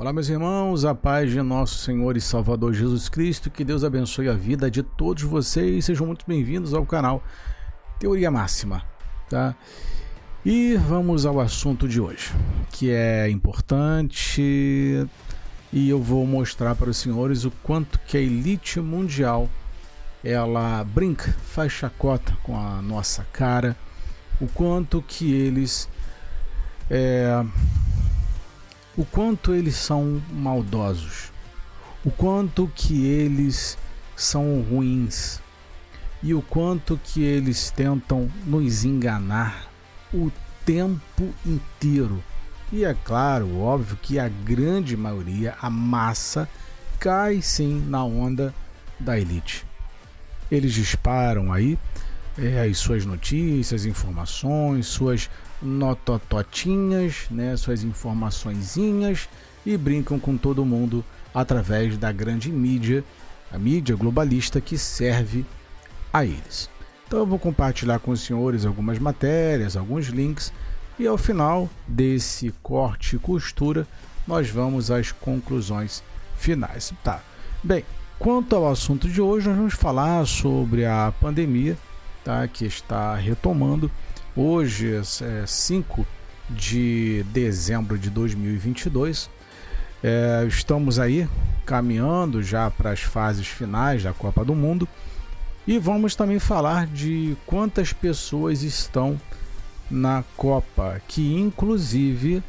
[0.00, 4.30] Olá, meus irmãos, a paz de nosso Senhor e Salvador Jesus Cristo, que Deus abençoe
[4.30, 5.84] a vida de todos vocês.
[5.84, 7.22] Sejam muito bem-vindos ao canal
[7.98, 8.82] Teoria Máxima,
[9.28, 9.54] tá?
[10.42, 12.32] E vamos ao assunto de hoje,
[12.72, 15.06] que é importante
[15.70, 19.50] e eu vou mostrar para os senhores o quanto que a elite mundial
[20.24, 23.76] ela brinca, faz chacota com a nossa cara,
[24.40, 25.90] o quanto que eles
[26.88, 27.44] é,
[29.00, 31.32] o quanto eles são maldosos,
[32.04, 33.78] o quanto que eles
[34.14, 35.40] são ruins
[36.22, 39.70] e o quanto que eles tentam nos enganar
[40.12, 40.30] o
[40.66, 42.22] tempo inteiro.
[42.70, 46.46] E é claro, óbvio que a grande maioria, a massa,
[46.98, 48.54] cai sim na onda
[48.98, 49.64] da elite.
[50.50, 51.78] Eles disparam aí
[52.38, 55.30] é, as suas notícias, informações, suas
[55.62, 59.28] notototinhas, né, suas informaçõezinhas
[59.64, 61.04] e brincam com todo mundo
[61.34, 63.04] através da grande mídia,
[63.52, 65.44] a mídia globalista que serve
[66.12, 66.68] a eles.
[67.06, 70.52] Então eu vou compartilhar com os senhores algumas matérias, alguns links
[70.98, 73.86] e ao final desse corte e costura
[74.26, 76.02] nós vamos às conclusões
[76.36, 76.92] finais.
[77.02, 77.20] Tá.
[77.62, 77.84] Bem,
[78.18, 81.76] quanto ao assunto de hoje, nós vamos falar sobre a pandemia,
[82.24, 83.90] tá, que está retomando.
[84.34, 86.06] Hoje é 5
[86.48, 89.30] de dezembro de 2022.
[90.02, 91.28] É, estamos aí
[91.66, 94.88] caminhando já para as fases finais da Copa do Mundo.
[95.66, 99.20] E vamos também falar de quantas pessoas estão
[99.90, 102.42] na Copa, que inclusive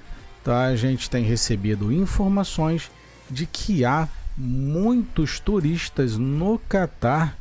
[0.44, 2.90] tá, a gente tem recebido informações
[3.30, 7.38] de que há muitos turistas no Catar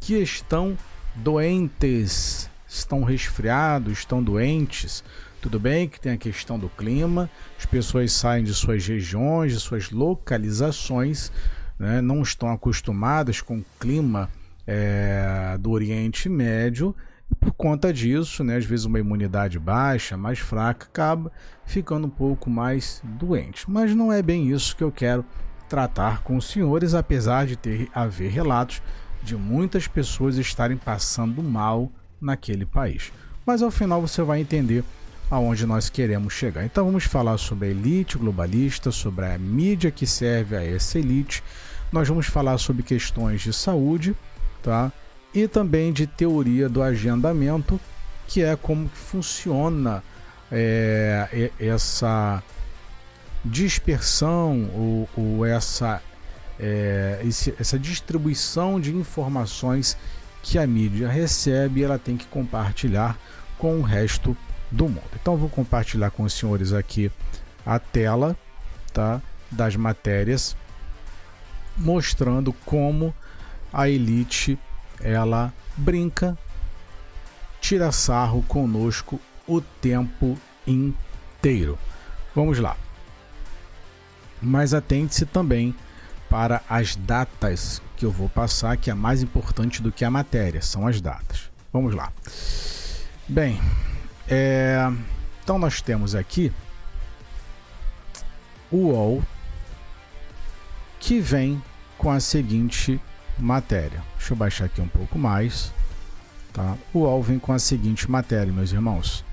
[0.00, 0.76] que estão
[1.14, 5.02] doentes estão resfriados, estão doentes.
[5.40, 9.60] Tudo bem que tem a questão do clima, as pessoas saem de suas regiões, de
[9.60, 11.32] suas localizações,
[11.78, 14.28] né, não estão acostumadas com o clima
[14.66, 16.94] é, do Oriente Médio
[17.38, 21.32] por conta disso, né, às vezes uma imunidade baixa, mais fraca, acaba
[21.64, 23.70] ficando um pouco mais doente.
[23.70, 25.24] Mas não é bem isso que eu quero
[25.68, 28.82] tratar com os senhores, apesar de ter haver relatos
[29.22, 33.12] de muitas pessoas estarem passando mal naquele país.
[33.44, 34.84] Mas ao final você vai entender
[35.30, 36.64] aonde nós queremos chegar.
[36.64, 41.42] Então vamos falar sobre a elite globalista, sobre a mídia que serve a essa elite.
[41.92, 44.16] Nós vamos falar sobre questões de saúde,
[44.62, 44.92] tá?
[45.32, 47.80] E também de teoria do agendamento,
[48.26, 50.02] que é como que funciona
[50.50, 52.42] é, essa
[53.44, 56.02] dispersão ou, ou essa,
[56.60, 59.96] é, esse, essa distribuição de informações
[60.42, 63.18] que a mídia recebe ela tem que compartilhar
[63.58, 64.36] com o resto
[64.70, 65.10] do mundo.
[65.20, 67.10] Então vou compartilhar com os senhores aqui
[67.64, 68.36] a tela,
[68.92, 69.20] tá,
[69.50, 70.56] das matérias
[71.76, 73.14] mostrando como
[73.72, 74.58] a elite
[75.00, 76.36] ela brinca,
[77.60, 81.78] tira sarro conosco o tempo inteiro.
[82.34, 82.76] Vamos lá.
[84.40, 85.74] Mas atente-se também
[86.30, 90.62] para as datas que eu vou passar, que é mais importante do que a matéria,
[90.62, 91.50] são as datas.
[91.72, 92.10] Vamos lá.
[93.28, 93.60] Bem,
[94.28, 94.78] é...
[95.42, 96.52] então nós temos aqui
[98.70, 99.22] o UOL
[101.00, 101.60] que vem
[101.98, 103.00] com a seguinte
[103.36, 104.02] matéria.
[104.16, 105.72] Deixa eu baixar aqui um pouco mais.
[106.52, 106.76] Tá?
[106.94, 109.24] O UOL vem com a seguinte matéria, meus irmãos.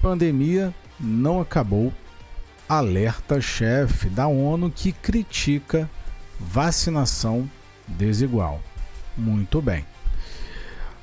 [0.00, 1.92] Pandemia não acabou
[2.68, 5.88] alerta-chefe da ONU que critica
[6.38, 7.48] vacinação
[7.86, 8.60] desigual.
[9.16, 9.84] Muito bem.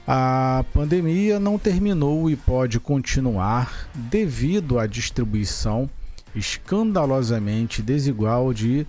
[0.06, 5.90] A pandemia não terminou e pode continuar devido à distribuição
[6.36, 8.86] escandalosamente desigual de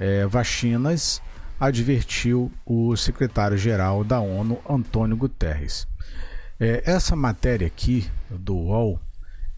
[0.00, 1.20] é, vacinas,
[1.60, 5.86] advertiu o secretário-geral da ONU, Antônio Guterres.
[6.58, 9.00] É, essa matéria aqui do UOL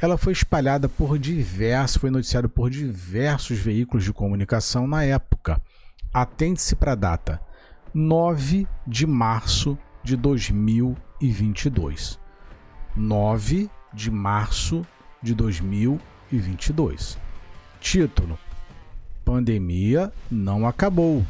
[0.01, 5.61] ela foi espalhada por diversos, foi noticiada por diversos veículos de comunicação na época.
[6.13, 7.41] Atente-se para a data:
[7.93, 12.19] 9 de março de 2022.
[12.97, 14.87] 9 de março
[15.23, 17.19] de 2022.
[17.79, 18.39] Título:
[19.25, 21.25] Pandemia não acabou.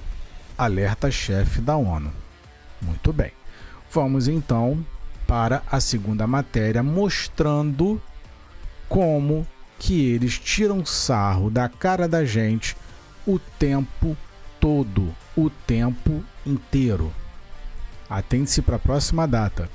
[0.56, 2.12] Alerta-chefe da ONU.
[2.82, 3.32] Muito bem.
[3.90, 4.84] Vamos então
[5.26, 8.00] para a segunda matéria mostrando
[8.90, 9.46] como
[9.78, 12.76] que eles tiram sarro da cara da gente
[13.24, 14.16] o tempo
[14.58, 17.14] todo, o tempo inteiro.
[18.08, 19.70] Atente-se para a próxima data.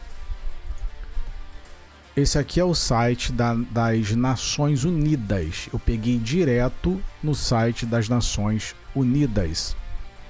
[2.15, 5.69] esse aqui é o site da, das Nações Unidas.
[5.71, 9.77] Eu peguei direto no site das Nações Unidas,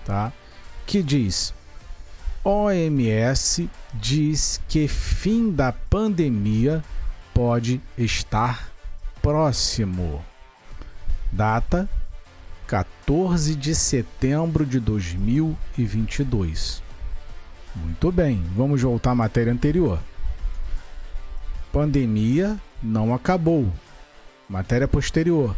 [0.05, 0.31] tá?
[0.85, 1.55] Que diz:
[2.43, 6.83] OMS diz que fim da pandemia
[7.33, 8.74] pode estar
[9.25, 10.23] próximo.
[11.31, 11.89] Data
[12.67, 16.83] 14 de setembro de 2022.
[17.75, 19.99] Muito bem, vamos voltar à matéria anterior.
[21.73, 23.73] Pandemia não acabou.
[24.47, 25.55] Matéria posterior.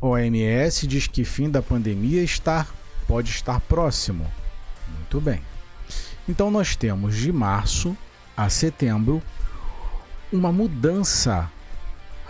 [0.00, 2.66] OMS diz que fim da pandemia está,
[3.06, 4.26] pode estar próximo.
[4.96, 5.42] Muito bem.
[6.26, 7.94] Então nós temos de março
[8.34, 9.22] a setembro
[10.32, 11.50] uma mudança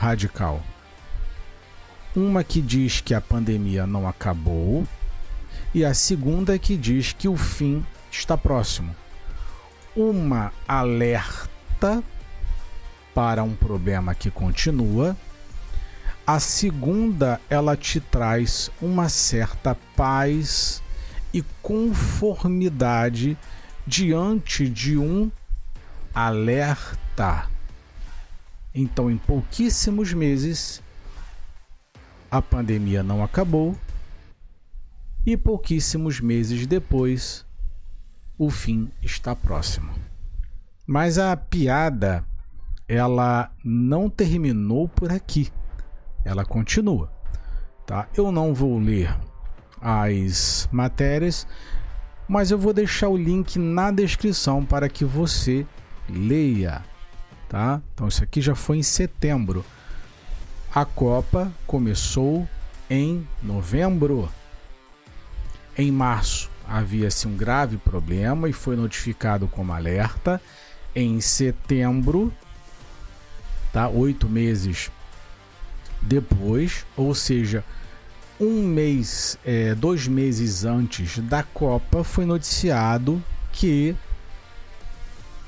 [0.00, 0.62] radical.
[2.16, 4.88] Uma que diz que a pandemia não acabou
[5.74, 8.96] e a segunda que diz que o fim está próximo.
[9.94, 12.02] Uma alerta
[13.14, 15.14] para um problema que continua.
[16.26, 20.82] A segunda, ela te traz uma certa paz
[21.32, 23.36] e conformidade
[23.86, 25.30] diante de um
[26.14, 27.59] alerta.
[28.74, 30.82] Então, em pouquíssimos meses,
[32.30, 33.76] a pandemia não acabou
[35.26, 37.44] e pouquíssimos meses depois,
[38.38, 39.92] o fim está próximo.
[40.86, 42.24] Mas a piada
[42.88, 45.48] ela não terminou por aqui.
[46.24, 47.12] Ela continua,
[47.86, 48.08] tá?
[48.16, 49.16] Eu não vou ler
[49.80, 51.46] as matérias,
[52.28, 55.66] mas eu vou deixar o link na descrição para que você
[56.08, 56.82] leia,
[57.50, 57.82] tá?
[57.92, 59.64] Então isso aqui já foi em setembro.
[60.72, 62.48] A Copa começou
[62.88, 64.30] em novembro.
[65.76, 70.40] Em março havia-se um grave problema e foi notificado como alerta.
[70.94, 72.32] Em setembro,
[73.72, 73.88] tá?
[73.88, 74.90] Oito meses
[76.00, 77.64] depois, ou seja,
[78.40, 83.94] um mês, é, dois meses antes da Copa, foi noticiado que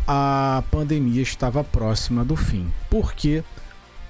[0.07, 2.73] a pandemia estava próxima do fim.
[2.91, 3.43] Por quê?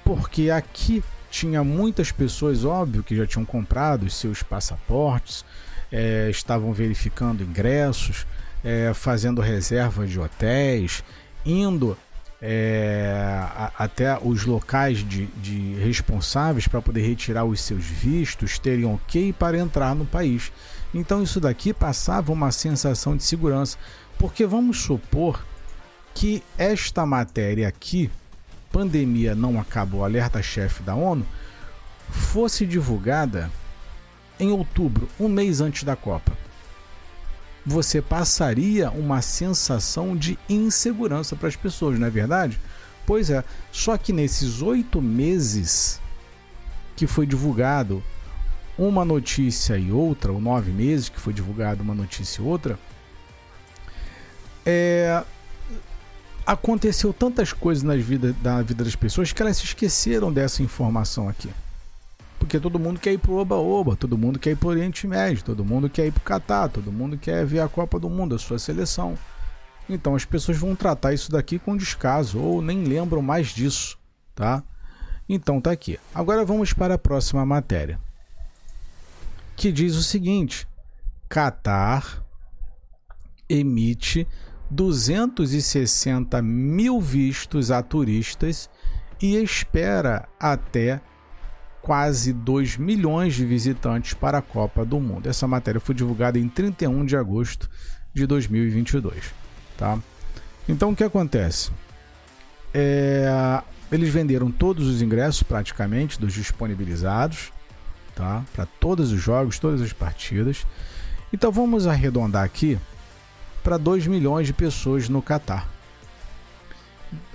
[0.05, 5.45] Porque aqui tinha muitas pessoas, óbvio, que já tinham comprado os seus passaportes,
[5.91, 8.27] é, estavam verificando ingressos,
[8.65, 11.03] é, fazendo reserva de hotéis,
[11.45, 11.97] indo
[12.41, 18.85] é, a, até os locais de, de responsáveis para poder retirar os seus vistos terem
[18.85, 20.53] ok para entrar no país.
[20.93, 23.79] Então isso daqui passava uma sensação de segurança,
[24.19, 25.43] porque vamos supor
[26.15, 28.11] que esta matéria aqui,
[28.71, 31.27] pandemia não acabou, alerta-chefe da ONU,
[32.11, 33.51] fosse divulgada
[34.39, 36.33] em outubro, um mês antes da Copa
[37.65, 42.61] você passaria uma sensação de insegurança para as pessoas, não é verdade?
[43.07, 46.01] Pois é, só que nesses oito meses
[46.97, 48.03] que foi divulgado
[48.77, 52.79] uma notícia e outra, ou nove meses que foi divulgado uma notícia e outra,
[54.65, 55.23] é,
[56.47, 61.29] aconteceu tantas coisas na vida, na vida das pessoas que elas se esqueceram dessa informação
[61.29, 61.51] aqui.
[62.39, 65.65] Porque todo mundo quer ir pro Oba-Oba, todo mundo quer ir pro Oriente Médio, todo
[65.65, 68.59] mundo quer ir pro Catar, todo mundo quer ver a Copa do Mundo, a sua
[68.59, 69.17] seleção.
[69.89, 73.97] Então as pessoas vão tratar isso daqui com descaso ou nem lembram mais disso,
[74.35, 74.63] tá?
[75.29, 75.99] Então tá aqui.
[76.15, 78.01] Agora vamos para a próxima matéria.
[79.55, 80.67] Que diz o seguinte:
[81.29, 82.25] Catar
[83.49, 84.27] emite
[84.73, 88.71] 260 mil vistos a turistas
[89.21, 91.01] e espera até
[91.83, 95.29] quase 2 milhões de visitantes para a Copa do Mundo.
[95.29, 97.69] Essa matéria foi divulgada em 31 de agosto
[98.15, 99.35] de 2022.
[99.77, 99.99] Tá?
[100.67, 101.71] Então o que acontece?
[102.73, 107.53] É, eles venderam todos os ingressos praticamente dos disponibilizados
[108.15, 108.43] tá?
[108.55, 110.67] para todos os jogos, todas as partidas.
[111.31, 112.79] Então vamos arredondar aqui
[113.63, 115.69] para 2 milhões de pessoas no Catar.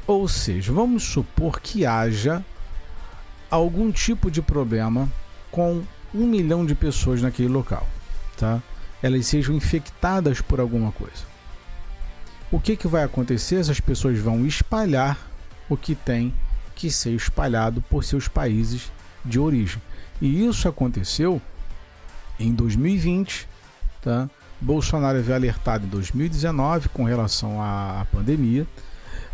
[0.06, 2.44] Ou seja, vamos supor que haja
[3.50, 5.12] algum tipo de problema
[5.52, 7.86] com um milhão de pessoas naquele local,
[8.38, 8.62] tá?
[9.02, 11.26] Elas sejam infectadas por alguma coisa.
[12.52, 13.56] O que, que vai acontecer?
[13.56, 15.18] Essas pessoas vão espalhar
[15.70, 16.34] o que tem
[16.74, 18.92] que ser espalhado por seus países
[19.26, 19.82] de origem.
[20.22, 21.42] E isso aconteceu
[22.40, 23.48] em 2020,
[24.02, 24.30] tá?
[24.60, 28.66] Bolsonaro havia alertado em 2019 com relação à, pandemia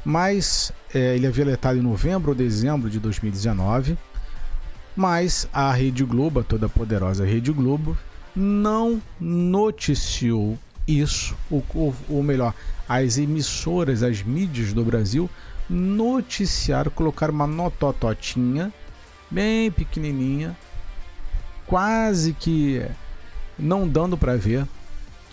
[0.04, 3.98] mas é, ele havia alertado em novembro ou dezembro de 2019,
[4.96, 7.98] mas a Rede Globo, a toda poderosa Rede Globo,
[8.36, 12.54] não noticiou isso, ou, ou, ou melhor,
[12.88, 15.30] as emissoras, as mídias do Brasil
[15.70, 18.74] noticiar, colocar uma notototinha
[19.32, 20.56] bem pequenininha,
[21.66, 22.86] quase que
[23.58, 24.68] não dando para ver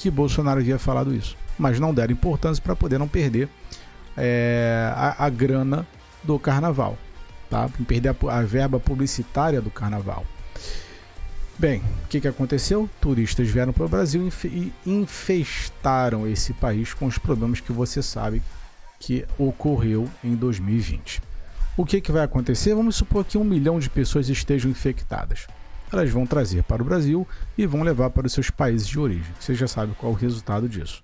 [0.01, 3.51] que Bolsonaro havia falado isso, mas não deram importância para poder não perder
[4.17, 5.87] é, a, a, grana
[6.25, 6.97] do carnaval,
[7.51, 7.69] tá?
[7.87, 10.25] Perder a, a verba publicitária do carnaval.
[11.59, 12.89] Bem, o que, que aconteceu?
[12.99, 18.43] Turistas vieram para o Brasil e infestaram esse país com os problemas que você sabe
[18.99, 21.21] que ocorreu em 2020.
[21.77, 22.75] O que, que vai acontecer?
[22.75, 25.47] Vamos supor que um milhão de pessoas estejam infectadas.
[25.93, 27.27] Elas vão trazer para o Brasil
[27.59, 29.33] e vão levar para os seus países de origem.
[29.39, 31.03] Você já sabe qual é o resultado disso,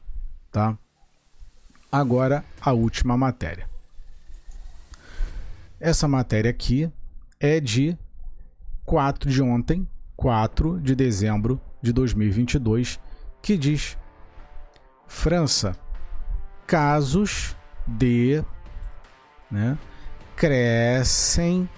[0.50, 0.76] tá?
[1.90, 3.68] Agora a última matéria.
[5.80, 6.90] Essa matéria aqui
[7.40, 7.96] é de
[8.84, 13.00] 4 de ontem, 4 de dezembro de 2022,
[13.42, 13.98] que diz:
[15.06, 15.76] França,
[16.66, 18.42] casos de
[19.50, 19.78] né,
[20.34, 21.68] crescem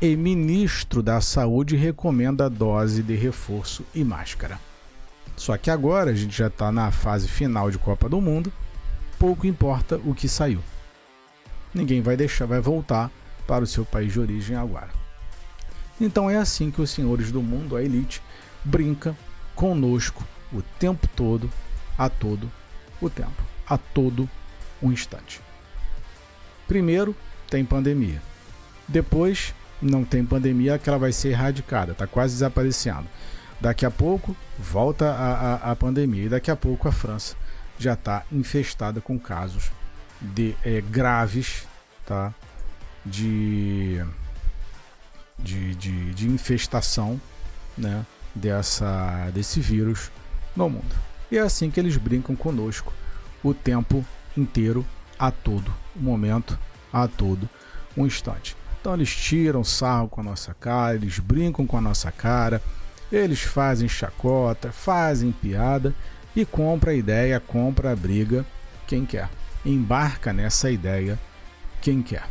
[0.00, 4.60] e ministro da Saúde recomenda dose de reforço e máscara.
[5.36, 8.52] Só que agora a gente já está na fase final de Copa do Mundo,
[9.18, 10.62] pouco importa o que saiu.
[11.72, 13.10] Ninguém vai deixar, vai voltar
[13.46, 14.90] para o seu país de origem agora.
[16.00, 18.22] Então é assim que os senhores do mundo, a elite,
[18.64, 19.16] brinca
[19.54, 21.50] conosco o tempo todo,
[21.96, 22.50] a todo
[23.00, 24.28] o tempo, a todo
[24.82, 25.40] o instante.
[26.68, 27.16] Primeiro,
[27.48, 28.20] tem pandemia.
[28.88, 33.06] Depois, não tem pandemia, que ela vai ser erradicada, está quase desaparecendo.
[33.60, 36.24] Daqui a pouco, volta a, a, a, pandemia.
[36.24, 37.36] E daqui a pouco, a França
[37.78, 39.70] já está infestada com casos
[40.20, 41.66] de é, graves
[42.04, 42.34] tá?
[43.04, 44.02] de
[45.38, 47.20] de, de, de infestação
[47.76, 48.04] né,
[48.34, 50.10] dessa, desse vírus
[50.54, 50.94] no mundo.
[51.30, 52.92] E é assim que eles brincam conosco
[53.42, 54.04] o tempo
[54.36, 54.84] inteiro,
[55.18, 56.58] a todo momento,
[56.92, 57.48] a todo
[57.96, 58.56] um instante.
[58.86, 62.62] Então eles tiram sarro com a nossa cara, eles brincam com a nossa cara,
[63.10, 65.92] eles fazem chacota, fazem piada
[66.36, 68.46] e compra a ideia, compra a briga
[68.86, 69.28] quem quer.
[69.64, 71.18] Embarca nessa ideia
[71.82, 72.28] quem quer.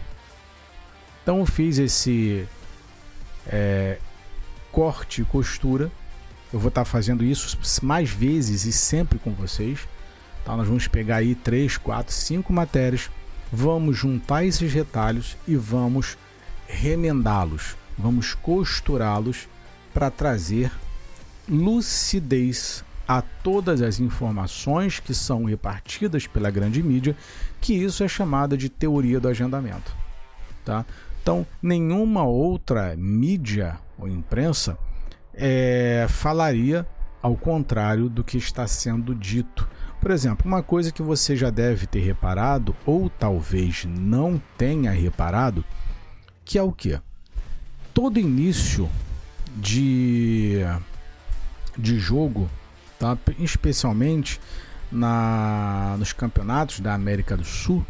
[1.21, 2.47] Então eu fiz esse
[3.45, 3.97] é,
[4.71, 5.91] corte e costura.
[6.53, 9.79] Eu vou estar fazendo isso mais vezes e sempre com vocês.
[10.45, 10.55] Tá?
[10.55, 13.12] Nós vamos pegar aí 3, 4, 5 matérias,
[13.51, 16.17] vamos juntar esses retalhos e vamos
[16.67, 19.48] remendá-los, vamos costurá-los
[19.93, 20.72] para trazer
[21.48, 27.15] lucidez a todas as informações que são repartidas pela grande mídia,
[27.62, 29.95] que isso é chamado de teoria do agendamento.
[30.63, 30.86] Tá?
[31.22, 34.77] Então, nenhuma outra mídia ou imprensa
[35.34, 36.86] é, falaria
[37.22, 39.67] ao contrário do que está sendo dito.
[40.00, 45.63] Por exemplo, uma coisa que você já deve ter reparado, ou talvez não tenha reparado,
[46.46, 47.00] que é o que?
[47.94, 48.88] Todo início
[49.58, 50.60] de,
[51.75, 52.50] de jogo,
[53.00, 53.18] tá?
[53.40, 54.40] especialmente
[54.92, 57.86] na, nos campeonatos da América do Sul,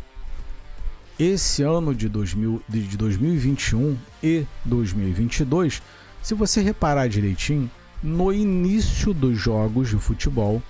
[1.19, 5.81] esse ano de, 2000, de 2021 e 2022,
[6.21, 7.69] se você reparar direitinho,
[8.01, 10.61] no início dos jogos de futebol,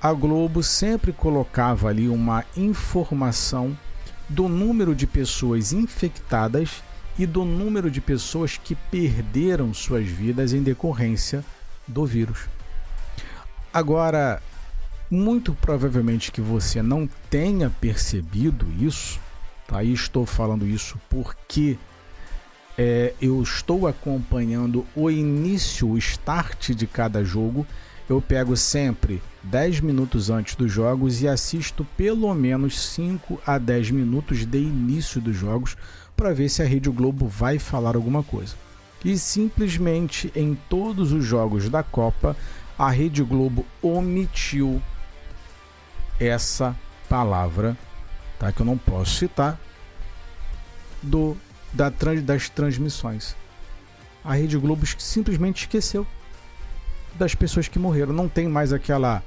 [0.00, 3.76] a Globo sempre colocava ali uma informação
[4.28, 6.82] do número de pessoas infectadas
[7.18, 11.44] e do número de pessoas que perderam suas vidas em decorrência
[11.86, 12.48] do vírus.
[13.72, 14.42] Agora,
[15.10, 19.20] muito provavelmente que você não tenha percebido isso,
[19.66, 19.82] Tá?
[19.82, 21.78] E estou falando isso porque
[22.76, 27.66] é, eu estou acompanhando o início, o start de cada jogo.
[28.08, 33.90] Eu pego sempre 10 minutos antes dos jogos e assisto pelo menos 5 a 10
[33.90, 35.76] minutos de início dos jogos
[36.16, 38.54] para ver se a Rede Globo vai falar alguma coisa.
[39.04, 42.34] E simplesmente em todos os jogos da Copa,
[42.78, 44.80] a Rede Globo omitiu
[46.18, 46.74] essa
[47.08, 47.76] palavra
[48.38, 48.50] tá?
[48.50, 49.60] que eu não posso citar,
[51.02, 51.36] do
[51.72, 53.36] da, das transmissões.
[54.24, 56.06] A Rede Globo simplesmente esqueceu
[57.14, 58.12] das pessoas que morreram.
[58.12, 59.22] Não tem mais aquela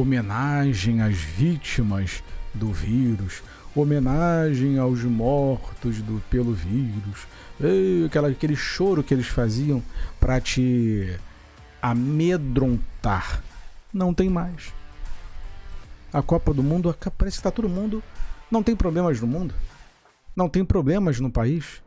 [0.00, 2.22] homenagem às vítimas
[2.54, 3.42] do vírus,
[3.74, 7.26] homenagem aos mortos do, pelo vírus,
[8.06, 9.82] aquela, aquele choro que eles faziam
[10.20, 11.18] para te
[11.82, 13.42] amedrontar.
[13.92, 14.72] Não tem mais.
[16.12, 18.02] A Copa do Mundo parece que está todo mundo
[18.50, 19.54] não tem problemas no mundo?
[20.34, 21.82] Não tem problemas no país?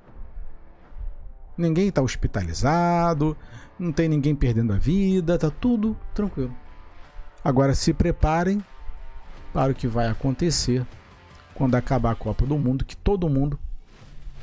[1.57, 3.35] Ninguém está hospitalizado,
[3.79, 6.55] não tem ninguém perdendo a vida, tá tudo tranquilo.
[7.43, 8.63] Agora se preparem
[9.51, 10.85] para o que vai acontecer
[11.55, 13.59] quando acabar a Copa do Mundo, que todo mundo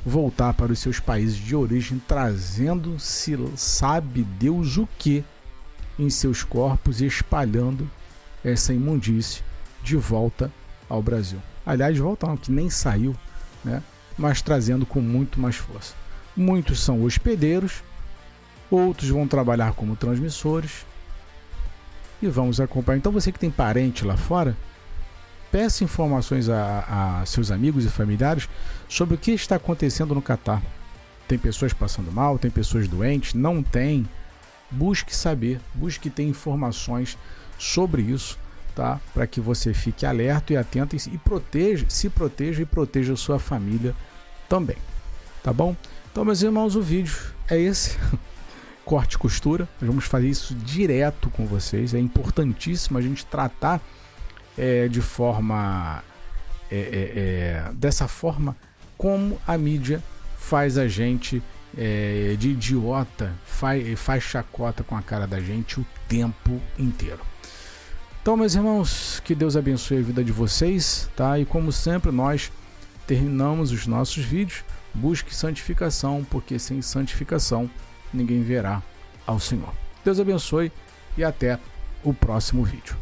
[0.05, 5.23] voltar para os seus países de origem, trazendo se sabe Deus o que
[5.97, 7.89] em seus corpos e espalhando
[8.43, 9.43] essa imundície
[9.83, 10.51] de volta
[10.87, 11.41] ao Brasil.
[11.65, 13.15] Aliás, volta não, que nem saiu,
[13.63, 13.83] né?
[14.17, 15.93] mas trazendo com muito mais força.
[16.35, 17.83] Muitos são hospedeiros,
[18.69, 20.85] outros vão trabalhar como transmissores
[22.21, 22.97] e vamos acompanhar.
[22.97, 24.55] Então, você que tem parente lá fora,
[25.51, 28.47] peça informações a, a seus amigos e familiares
[28.87, 30.61] sobre o que está acontecendo no Catar.
[31.27, 34.07] Tem pessoas passando mal, tem pessoas doentes, não tem.
[34.71, 37.17] Busque saber, busque ter informações
[37.57, 38.37] sobre isso,
[38.75, 38.99] tá?
[39.13, 43.39] Para que você fique alerta e atento e proteja, se proteja e proteja a sua
[43.39, 43.95] família
[44.47, 44.77] também.
[45.43, 45.75] Tá bom?
[46.11, 47.15] Então, meus irmãos, o vídeo
[47.47, 47.97] é esse.
[48.89, 49.69] Corte e costura.
[49.79, 51.93] Nós vamos fazer isso direto com vocês.
[51.93, 53.79] É importantíssimo a gente tratar
[54.57, 56.03] é, de forma.
[56.71, 58.57] É, é, é, dessa forma
[58.97, 60.03] como a mídia
[60.39, 61.39] faz a gente
[61.77, 67.21] é, de idiota, faz, faz chacota com a cara da gente o tempo inteiro.
[68.23, 71.37] Então, meus irmãos, que Deus abençoe a vida de vocês, tá?
[71.37, 72.51] E como sempre, nós
[73.05, 74.63] terminamos os nossos vídeos.
[74.95, 77.69] Busque santificação, porque sem santificação
[78.13, 78.81] ninguém verá
[79.25, 79.73] ao Senhor.
[80.03, 80.71] Deus abençoe
[81.17, 81.59] e até
[82.03, 82.95] o próximo vídeo.